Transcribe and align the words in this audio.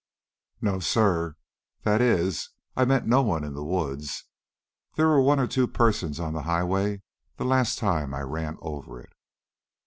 "No, 0.61 0.79
sir. 0.79 1.35
That 1.83 2.01
is, 2.01 2.49
I 2.75 2.85
met 2.85 3.05
no 3.05 3.21
one 3.21 3.43
in 3.43 3.53
the 3.53 3.63
woods. 3.63 4.23
There 4.95 5.05
were 5.07 5.21
one 5.21 5.39
or 5.39 5.45
two 5.45 5.67
persons 5.67 6.19
on 6.19 6.33
the 6.33 6.41
highway 6.41 7.03
the 7.37 7.45
last 7.45 7.77
time 7.77 8.11
I 8.11 8.21
ran 8.21 8.57
over 8.61 8.99
it." 8.99 9.13